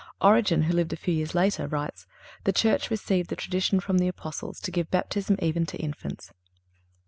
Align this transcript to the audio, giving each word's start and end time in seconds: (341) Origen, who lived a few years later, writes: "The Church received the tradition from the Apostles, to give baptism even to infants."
(341) 0.19 0.33
Origen, 0.33 0.61
who 0.63 0.75
lived 0.75 0.93
a 0.93 0.95
few 0.95 1.13
years 1.13 1.35
later, 1.35 1.67
writes: 1.67 2.07
"The 2.45 2.51
Church 2.51 2.89
received 2.89 3.29
the 3.29 3.35
tradition 3.35 3.79
from 3.79 3.99
the 3.99 4.07
Apostles, 4.07 4.59
to 4.61 4.71
give 4.71 4.89
baptism 4.89 5.37
even 5.39 5.67
to 5.67 5.77
infants." 5.77 6.33